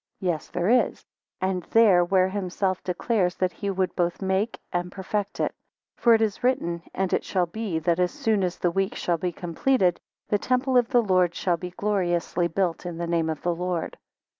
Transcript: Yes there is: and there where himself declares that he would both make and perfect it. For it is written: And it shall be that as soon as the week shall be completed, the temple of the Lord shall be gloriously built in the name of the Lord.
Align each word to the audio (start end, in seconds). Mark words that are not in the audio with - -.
Yes 0.19 0.47
there 0.47 0.67
is: 0.67 1.05
and 1.41 1.61
there 1.65 2.03
where 2.03 2.29
himself 2.29 2.83
declares 2.83 3.35
that 3.35 3.51
he 3.51 3.69
would 3.69 3.95
both 3.95 4.19
make 4.19 4.59
and 4.73 4.91
perfect 4.91 5.39
it. 5.39 5.53
For 5.95 6.15
it 6.15 6.23
is 6.23 6.43
written: 6.43 6.81
And 6.91 7.13
it 7.13 7.23
shall 7.23 7.45
be 7.45 7.77
that 7.77 7.99
as 7.99 8.09
soon 8.11 8.43
as 8.43 8.57
the 8.57 8.71
week 8.71 8.95
shall 8.95 9.19
be 9.19 9.31
completed, 9.31 9.99
the 10.27 10.39
temple 10.39 10.75
of 10.75 10.89
the 10.89 11.03
Lord 11.03 11.35
shall 11.35 11.57
be 11.57 11.69
gloriously 11.77 12.47
built 12.47 12.83
in 12.83 12.97
the 12.97 13.05
name 13.05 13.29
of 13.29 13.43
the 13.43 13.53
Lord. 13.53 13.95